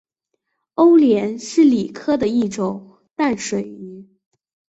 [0.73, 4.07] 欧鲢是鲤科的一种淡水鱼。